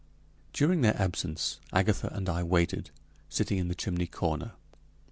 During 0.51 0.81
their 0.81 0.99
absence 0.99 1.59
Agatha 1.71 2.07
and 2.11 2.27
I 2.27 2.41
waited, 2.41 2.89
sitting 3.29 3.59
in 3.59 3.67
the 3.67 3.75
chimney 3.75 4.07
corner. 4.07 4.53